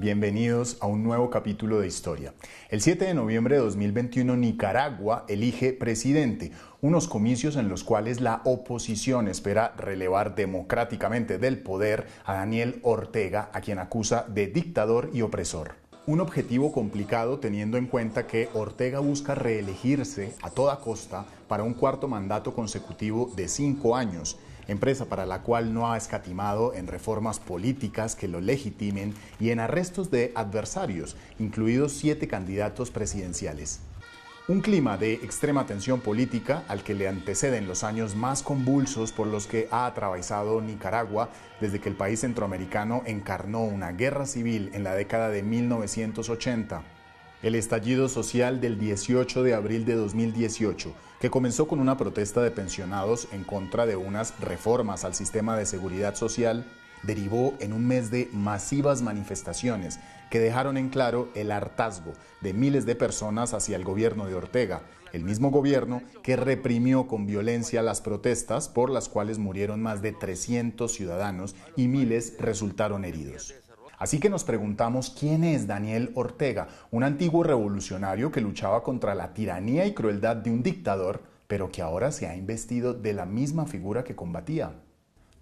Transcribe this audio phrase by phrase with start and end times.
[0.00, 2.32] Bienvenidos a un nuevo capítulo de historia.
[2.68, 8.40] El 7 de noviembre de 2021 Nicaragua elige presidente, unos comicios en los cuales la
[8.44, 15.22] oposición espera relevar democráticamente del poder a Daniel Ortega, a quien acusa de dictador y
[15.22, 15.72] opresor.
[16.06, 21.74] Un objetivo complicado teniendo en cuenta que Ortega busca reelegirse a toda costa para un
[21.74, 24.38] cuarto mandato consecutivo de cinco años
[24.68, 29.60] empresa para la cual no ha escatimado en reformas políticas que lo legitimen y en
[29.60, 33.80] arrestos de adversarios, incluidos siete candidatos presidenciales.
[34.46, 39.26] Un clima de extrema tensión política al que le anteceden los años más convulsos por
[39.26, 41.28] los que ha atravesado Nicaragua
[41.60, 46.97] desde que el país centroamericano encarnó una guerra civil en la década de 1980.
[47.40, 52.50] El estallido social del 18 de abril de 2018, que comenzó con una protesta de
[52.50, 56.66] pensionados en contra de unas reformas al sistema de seguridad social,
[57.04, 60.00] derivó en un mes de masivas manifestaciones
[60.32, 64.82] que dejaron en claro el hartazgo de miles de personas hacia el gobierno de Ortega,
[65.12, 70.10] el mismo gobierno que reprimió con violencia las protestas por las cuales murieron más de
[70.10, 73.54] 300 ciudadanos y miles resultaron heridos.
[73.98, 79.34] Así que nos preguntamos quién es Daniel Ortega, un antiguo revolucionario que luchaba contra la
[79.34, 83.66] tiranía y crueldad de un dictador, pero que ahora se ha investido de la misma
[83.66, 84.72] figura que combatía.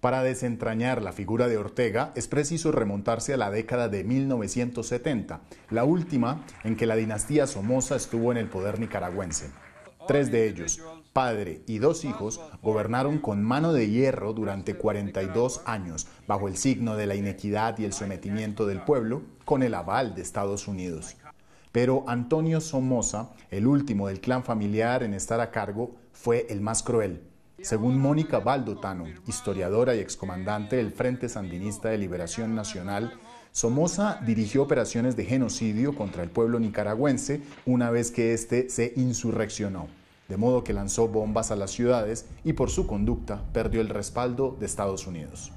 [0.00, 5.40] Para desentrañar la figura de Ortega es preciso remontarse a la década de 1970,
[5.70, 9.50] la última en que la dinastía Somoza estuvo en el poder nicaragüense.
[10.06, 10.80] Tres de ellos,
[11.12, 16.96] padre y dos hijos, gobernaron con mano de hierro durante 42 años, bajo el signo
[16.96, 21.16] de la inequidad y el sometimiento del pueblo, con el aval de Estados Unidos.
[21.72, 26.82] Pero Antonio Somoza, el último del clan familiar en estar a cargo, fue el más
[26.82, 27.22] cruel.
[27.62, 33.18] Según Mónica Baldotano, historiadora y excomandante del Frente Sandinista de Liberación Nacional,
[33.56, 39.88] Somoza dirigió operaciones de genocidio contra el pueblo nicaragüense una vez que éste se insurreccionó,
[40.28, 44.54] de modo que lanzó bombas a las ciudades y por su conducta perdió el respaldo
[44.60, 45.52] de Estados Unidos.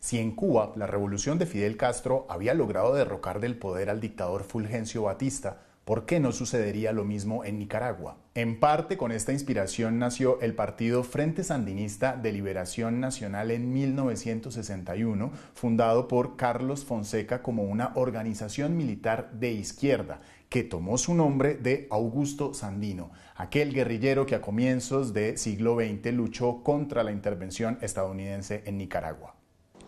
[0.00, 4.44] Si en Cuba la revolución de Fidel Castro había logrado derrocar del poder al dictador
[4.44, 8.16] Fulgencio Batista, ¿Por qué no sucedería lo mismo en Nicaragua?
[8.36, 15.32] En parte con esta inspiración nació el partido Frente Sandinista de Liberación Nacional en 1961,
[15.52, 21.88] fundado por Carlos Fonseca como una organización militar de izquierda, que tomó su nombre de
[21.90, 28.62] Augusto Sandino, aquel guerrillero que a comienzos del siglo XX luchó contra la intervención estadounidense
[28.64, 29.34] en Nicaragua.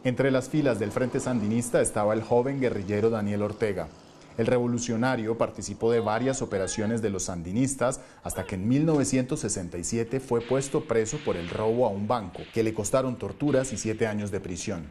[0.03, 3.87] Entre las filas del Frente Sandinista estaba el joven guerrillero Daniel Ortega,
[4.39, 10.85] el revolucionario participó de varias operaciones de los sandinistas hasta que en 1967 fue puesto
[10.85, 14.41] preso por el robo a un banco, que le costaron torturas y siete años de
[14.41, 14.87] prisión.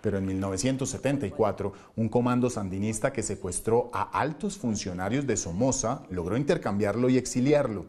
[0.00, 7.08] Pero en 1974, un comando sandinista que secuestró a altos funcionarios de Somoza logró intercambiarlo
[7.08, 7.86] y exiliarlo.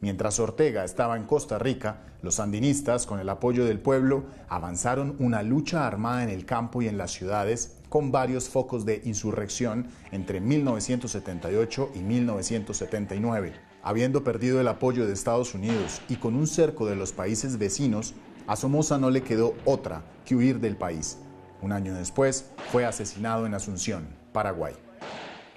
[0.00, 5.42] Mientras Ortega estaba en Costa Rica, los sandinistas, con el apoyo del pueblo, avanzaron una
[5.42, 10.40] lucha armada en el campo y en las ciudades con varios focos de insurrección entre
[10.40, 13.52] 1978 y 1979.
[13.82, 18.14] Habiendo perdido el apoyo de Estados Unidos y con un cerco de los países vecinos,
[18.46, 21.18] a Somoza no le quedó otra que huir del país.
[21.60, 24.74] Un año después fue asesinado en Asunción, Paraguay.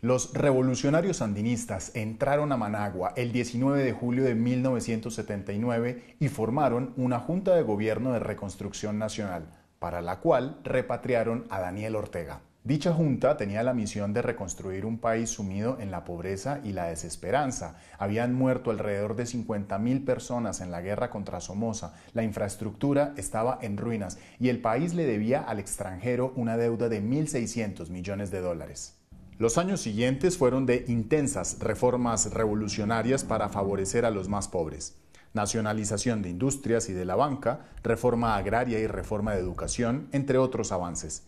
[0.01, 7.19] Los revolucionarios sandinistas entraron a Managua el 19 de julio de 1979 y formaron una
[7.19, 9.47] Junta de Gobierno de Reconstrucción Nacional,
[9.83, 12.39] para la cual repatriaron a Daniel Ortega.
[12.63, 16.85] Dicha junta tenía la misión de reconstruir un país sumido en la pobreza y la
[16.85, 17.75] desesperanza.
[17.99, 23.75] Habían muerto alrededor de 50.000 personas en la guerra contra Somoza, la infraestructura estaba en
[23.75, 29.01] ruinas y el país le debía al extranjero una deuda de 1.600 millones de dólares.
[29.37, 34.95] Los años siguientes fueron de intensas reformas revolucionarias para favorecer a los más pobres
[35.33, 40.71] nacionalización de industrias y de la banca, reforma agraria y reforma de educación, entre otros
[40.71, 41.23] avances.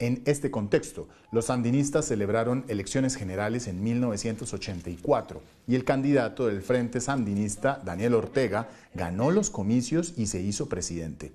[0.00, 7.00] En este contexto, los sandinistas celebraron elecciones generales en 1984 y el candidato del Frente
[7.00, 11.32] Sandinista, Daniel Ortega, ganó los comicios y se hizo presidente.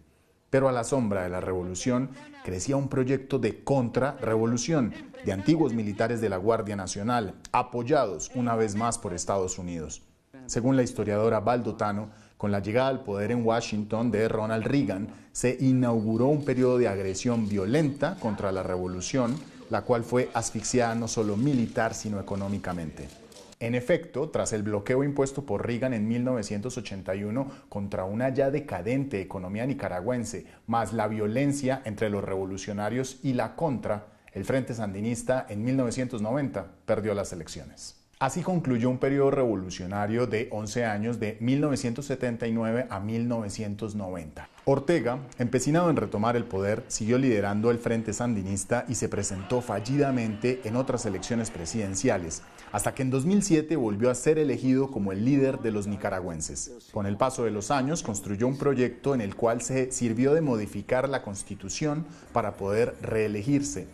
[0.50, 2.10] Pero a la sombra de la revolución
[2.44, 4.94] crecía un proyecto de contrarrevolución
[5.26, 10.02] de antiguos militares de la Guardia Nacional, apoyados una vez más por Estados Unidos.
[10.46, 15.58] Según la historiadora Baldotano, con la llegada al poder en Washington de Ronald Reagan, se
[15.60, 19.36] inauguró un periodo de agresión violenta contra la revolución,
[19.70, 23.08] la cual fue asfixiada no solo militar, sino económicamente.
[23.60, 29.66] En efecto, tras el bloqueo impuesto por Reagan en 1981 contra una ya decadente economía
[29.66, 36.68] nicaragüense, más la violencia entre los revolucionarios y la contra, El Frente Sandinista en 1990
[36.86, 37.99] perdió las elecciones.
[38.22, 44.50] Así concluyó un periodo revolucionario de 11 años de 1979 a 1990.
[44.66, 50.60] Ortega, empecinado en retomar el poder, siguió liderando el Frente Sandinista y se presentó fallidamente
[50.66, 52.42] en otras elecciones presidenciales,
[52.74, 56.90] hasta que en 2007 volvió a ser elegido como el líder de los nicaragüenses.
[56.92, 60.42] Con el paso de los años construyó un proyecto en el cual se sirvió de
[60.42, 63.88] modificar la constitución para poder reelegirse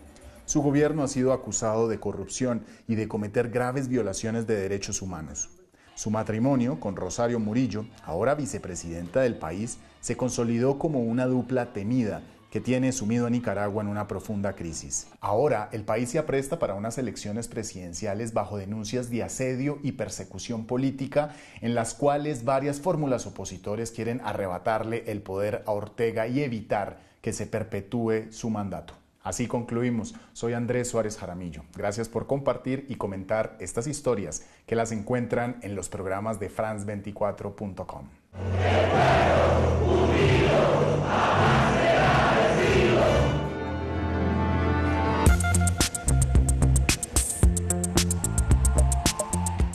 [0.45, 5.49] su gobierno ha sido acusado de corrupción y de cometer graves violaciones de derechos humanos.
[5.95, 12.21] Su matrimonio con Rosario Murillo, ahora vicepresidenta del país, se consolidó como una dupla temida
[12.51, 15.07] que tiene sumido a Nicaragua en una profunda crisis.
[15.19, 20.65] Ahora el país se apresta para unas elecciones presidenciales bajo denuncias de asedio y persecución
[20.65, 26.99] política en las cuales varias fórmulas opositores quieren arrebatarle el poder a Ortega y evitar
[27.21, 29.04] que se perpetúe su mandato.
[29.25, 30.13] Así concluimos.
[30.33, 31.63] Soy Andrés Suárez Jaramillo.
[31.75, 38.05] Gracias por compartir y comentar estas historias que las encuentran en los programas de france24.com.